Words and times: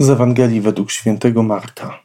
Z 0.00 0.10
Ewangelii 0.10 0.60
według 0.60 0.90
świętego 0.90 1.42
Marka. 1.42 2.02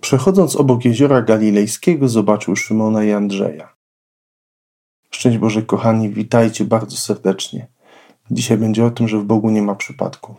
Przechodząc 0.00 0.56
obok 0.56 0.84
jeziora 0.84 1.22
galilejskiego, 1.22 2.08
zobaczył 2.08 2.56
Szymona 2.56 3.04
i 3.04 3.12
Andrzeja. 3.12 3.74
Szczęść 5.10 5.38
Boże, 5.38 5.62
kochani, 5.62 6.10
witajcie 6.10 6.64
bardzo 6.64 6.96
serdecznie. 6.96 7.66
Dzisiaj 8.30 8.58
będzie 8.58 8.84
o 8.84 8.90
tym, 8.90 9.08
że 9.08 9.18
w 9.18 9.24
Bogu 9.24 9.50
nie 9.50 9.62
ma 9.62 9.74
przypadku. 9.74 10.34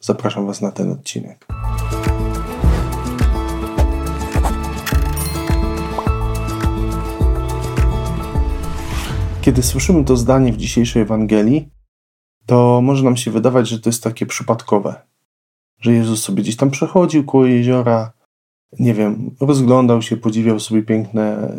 Zapraszam 0.00 0.46
Was 0.46 0.60
na 0.60 0.72
ten 0.72 0.92
odcinek. 0.92 1.46
Kiedy 9.40 9.62
słyszymy 9.62 10.04
to 10.04 10.16
zdanie 10.16 10.52
w 10.52 10.56
dzisiejszej 10.56 11.02
Ewangelii, 11.02 11.81
to 12.52 12.80
może 12.82 13.04
nam 13.04 13.16
się 13.16 13.30
wydawać, 13.30 13.68
że 13.68 13.80
to 13.80 13.88
jest 13.88 14.02
takie 14.02 14.26
przypadkowe, 14.26 14.94
że 15.80 15.92
Jezus 15.92 16.22
sobie 16.22 16.42
gdzieś 16.42 16.56
tam 16.56 16.70
przechodził 16.70 17.24
koło 17.24 17.46
jeziora, 17.46 18.12
nie 18.78 18.94
wiem, 18.94 19.30
rozglądał 19.40 20.02
się, 20.02 20.16
podziwiał 20.16 20.60
sobie 20.60 20.82
piękne 20.82 21.36
e, 21.38 21.54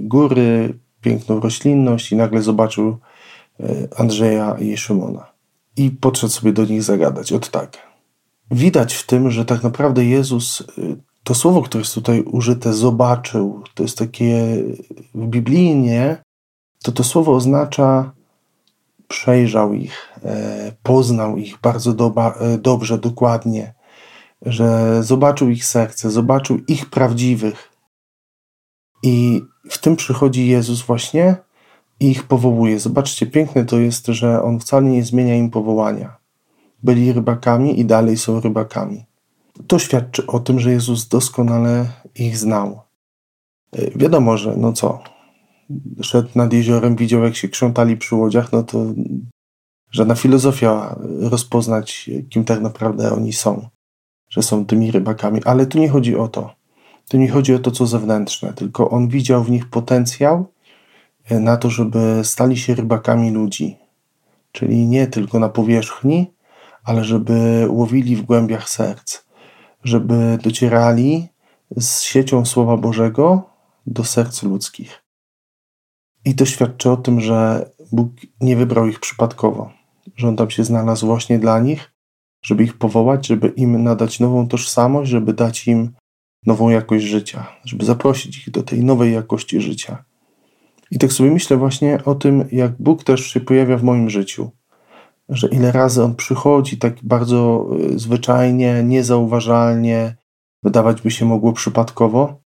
góry, 0.00 0.78
piękną 1.00 1.40
roślinność 1.40 2.12
i 2.12 2.16
nagle 2.16 2.42
zobaczył 2.42 2.98
e, 3.60 3.88
Andrzeja 3.96 4.56
i 4.58 4.76
Szymona. 4.76 5.26
I 5.76 5.90
podszedł 5.90 6.32
sobie 6.32 6.52
do 6.52 6.64
nich 6.64 6.82
zagadać. 6.82 7.32
Od 7.32 7.50
tak. 7.50 7.78
Widać 8.50 8.94
w 8.94 9.06
tym, 9.06 9.30
że 9.30 9.44
tak 9.44 9.62
naprawdę 9.62 10.04
Jezus, 10.04 10.60
e, 10.60 10.64
to 11.24 11.34
słowo, 11.34 11.62
które 11.62 11.82
jest 11.82 11.94
tutaj 11.94 12.22
użyte, 12.22 12.72
zobaczył, 12.72 13.62
to 13.74 13.82
jest 13.82 13.98
takie 13.98 14.62
w 15.14 15.26
biblijnie, 15.26 16.22
to 16.82 16.92
to 16.92 17.04
słowo 17.04 17.34
oznacza 17.34 18.15
przejrzał 19.08 19.74
ich, 19.74 20.18
e, 20.24 20.72
poznał 20.82 21.36
ich 21.36 21.58
bardzo 21.62 21.92
doba, 21.92 22.34
e, 22.40 22.58
dobrze, 22.58 22.98
dokładnie, 22.98 23.74
że 24.42 24.98
zobaczył 25.02 25.50
ich 25.50 25.64
serce, 25.64 26.10
zobaczył 26.10 26.58
ich 26.68 26.90
prawdziwych. 26.90 27.72
I 29.02 29.42
w 29.70 29.78
tym 29.78 29.96
przychodzi 29.96 30.46
Jezus 30.46 30.82
właśnie 30.82 31.36
i 32.00 32.10
ich 32.10 32.22
powołuje. 32.22 32.80
Zobaczcie, 32.80 33.26
piękne 33.26 33.64
to 33.64 33.78
jest, 33.78 34.06
że 34.06 34.42
On 34.42 34.60
wcale 34.60 34.86
nie 34.86 35.04
zmienia 35.04 35.36
im 35.36 35.50
powołania. 35.50 36.16
Byli 36.82 37.12
rybakami 37.12 37.80
i 37.80 37.84
dalej 37.84 38.16
są 38.16 38.40
rybakami. 38.40 39.04
To 39.66 39.78
świadczy 39.78 40.26
o 40.26 40.40
tym, 40.40 40.60
że 40.60 40.70
Jezus 40.70 41.08
doskonale 41.08 41.86
ich 42.14 42.38
znał. 42.38 42.80
E, 43.72 43.98
wiadomo, 43.98 44.36
że 44.36 44.54
no 44.56 44.72
co, 44.72 45.02
szedł 46.02 46.28
nad 46.34 46.52
jeziorem, 46.52 46.96
widział 46.96 47.24
jak 47.24 47.36
się 47.36 47.48
krzątali 47.48 47.96
przy 47.96 48.14
łodziach, 48.14 48.52
no 48.52 48.62
to 48.62 48.86
żadna 49.90 50.14
filozofia 50.14 50.96
rozpoznać, 51.20 52.10
kim 52.30 52.44
tak 52.44 52.60
naprawdę 52.60 53.12
oni 53.12 53.32
są, 53.32 53.68
że 54.28 54.42
są 54.42 54.66
tymi 54.66 54.90
rybakami. 54.90 55.40
Ale 55.44 55.66
tu 55.66 55.78
nie 55.78 55.88
chodzi 55.88 56.16
o 56.16 56.28
to. 56.28 56.54
Tu 57.08 57.16
nie 57.16 57.30
chodzi 57.30 57.54
o 57.54 57.58
to, 57.58 57.70
co 57.70 57.86
zewnętrzne, 57.86 58.52
tylko 58.52 58.90
on 58.90 59.08
widział 59.08 59.44
w 59.44 59.50
nich 59.50 59.70
potencjał 59.70 60.46
e, 61.24 61.40
na 61.40 61.56
to, 61.56 61.70
żeby 61.70 62.20
stali 62.24 62.56
się 62.56 62.74
rybakami 62.74 63.30
ludzi. 63.30 63.76
Czyli 64.52 64.86
nie 64.86 65.06
tylko 65.06 65.38
na 65.38 65.48
powierzchni, 65.48 66.30
ale 66.84 67.04
żeby 67.04 67.66
łowili 67.68 68.16
w 68.16 68.22
głębiach 68.22 68.68
serc, 68.68 69.24
żeby 69.84 70.38
docierali 70.42 71.28
z 71.76 72.00
siecią 72.02 72.44
Słowa 72.44 72.76
Bożego 72.76 73.42
do 73.86 74.04
serc 74.04 74.42
ludzkich. 74.42 75.05
I 76.26 76.34
to 76.34 76.46
świadczy 76.46 76.90
o 76.90 76.96
tym, 76.96 77.20
że 77.20 77.70
Bóg 77.92 78.08
nie 78.40 78.56
wybrał 78.56 78.86
ich 78.86 79.00
przypadkowo, 79.00 79.70
że 80.16 80.28
On 80.28 80.36
tam 80.36 80.50
się 80.50 80.64
znalazł 80.64 81.06
właśnie 81.06 81.38
dla 81.38 81.60
nich, 81.60 81.92
żeby 82.42 82.64
ich 82.64 82.78
powołać, 82.78 83.26
żeby 83.26 83.48
im 83.48 83.82
nadać 83.82 84.20
nową 84.20 84.48
tożsamość, 84.48 85.10
żeby 85.10 85.32
dać 85.32 85.68
im 85.68 85.92
nową 86.46 86.68
jakość 86.68 87.04
życia, 87.04 87.46
żeby 87.64 87.84
zaprosić 87.84 88.38
ich 88.38 88.50
do 88.50 88.62
tej 88.62 88.84
nowej 88.84 89.12
jakości 89.12 89.60
życia. 89.60 90.04
I 90.90 90.98
tak 90.98 91.12
sobie 91.12 91.30
myślę 91.30 91.56
właśnie 91.56 92.04
o 92.04 92.14
tym, 92.14 92.44
jak 92.52 92.82
Bóg 92.82 93.04
też 93.04 93.26
się 93.26 93.40
pojawia 93.40 93.76
w 93.76 93.82
moim 93.82 94.10
życiu, 94.10 94.50
że 95.28 95.48
ile 95.48 95.72
razy 95.72 96.02
On 96.02 96.14
przychodzi 96.14 96.78
tak 96.78 96.94
bardzo 97.02 97.68
y, 97.94 97.98
zwyczajnie, 97.98 98.82
niezauważalnie, 98.84 100.16
wydawać 100.62 101.02
by 101.02 101.10
się 101.10 101.24
mogło 101.24 101.52
przypadkowo, 101.52 102.45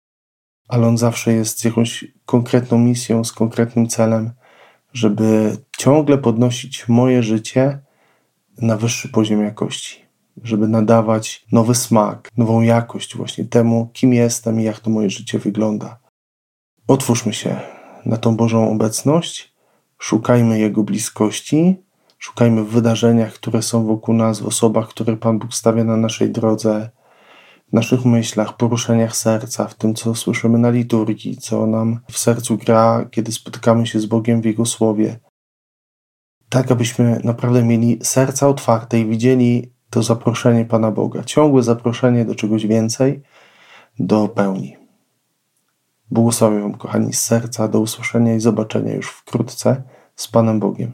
ale 0.70 0.86
on 0.86 0.98
zawsze 0.98 1.32
jest 1.32 1.60
z 1.60 1.64
jakąś 1.64 2.04
konkretną 2.26 2.78
misją, 2.78 3.24
z 3.24 3.32
konkretnym 3.32 3.88
celem, 3.88 4.30
żeby 4.92 5.56
ciągle 5.78 6.18
podnosić 6.18 6.88
moje 6.88 7.22
życie 7.22 7.78
na 8.58 8.76
wyższy 8.76 9.08
poziom 9.08 9.44
jakości, 9.44 10.04
żeby 10.42 10.68
nadawać 10.68 11.46
nowy 11.52 11.74
smak, 11.74 12.28
nową 12.36 12.60
jakość 12.60 13.16
właśnie 13.16 13.44
temu, 13.44 13.90
kim 13.92 14.14
jestem 14.14 14.60
i 14.60 14.64
jak 14.64 14.80
to 14.80 14.90
moje 14.90 15.10
życie 15.10 15.38
wygląda. 15.38 15.98
Otwórzmy 16.86 17.32
się 17.32 17.60
na 18.06 18.16
tą 18.16 18.36
Bożą 18.36 18.70
obecność, 18.70 19.54
szukajmy 19.98 20.58
Jego 20.58 20.82
bliskości, 20.82 21.82
szukajmy 22.18 22.64
w 22.64 22.68
wydarzeniach, 22.68 23.32
które 23.32 23.62
są 23.62 23.86
wokół 23.86 24.14
nas, 24.14 24.40
w 24.40 24.46
osobach, 24.46 24.88
które 24.88 25.16
Pan 25.16 25.38
Bóg 25.38 25.54
stawia 25.54 25.84
na 25.84 25.96
naszej 25.96 26.30
drodze, 26.30 26.90
naszych 27.72 28.04
myślach, 28.04 28.56
poruszeniach 28.56 29.16
serca, 29.16 29.66
w 29.66 29.74
tym, 29.74 29.94
co 29.94 30.14
słyszymy 30.14 30.58
na 30.58 30.70
liturgii, 30.70 31.36
co 31.36 31.66
nam 31.66 32.00
w 32.10 32.18
sercu 32.18 32.56
gra, 32.56 33.06
kiedy 33.10 33.32
spotykamy 33.32 33.86
się 33.86 34.00
z 34.00 34.06
Bogiem 34.06 34.40
w 34.40 34.44
Jego 34.44 34.66
Słowie. 34.66 35.18
Tak, 36.48 36.72
abyśmy 36.72 37.20
naprawdę 37.24 37.62
mieli 37.62 37.98
serca 38.02 38.48
otwarte 38.48 39.00
i 39.00 39.06
widzieli 39.06 39.72
to 39.90 40.02
zaproszenie 40.02 40.64
Pana 40.64 40.90
Boga, 40.90 41.24
ciągłe 41.24 41.62
zaproszenie 41.62 42.24
do 42.24 42.34
czegoś 42.34 42.66
więcej, 42.66 43.22
do 43.98 44.28
pełni. 44.28 44.76
Błogosławię 46.10 46.60
Wam, 46.60 46.74
kochani, 46.74 47.12
z 47.12 47.20
serca, 47.20 47.68
do 47.68 47.80
usłyszenia 47.80 48.34
i 48.34 48.40
zobaczenia 48.40 48.94
już 48.94 49.10
wkrótce 49.10 49.82
z 50.16 50.28
Panem 50.28 50.60
Bogiem. 50.60 50.92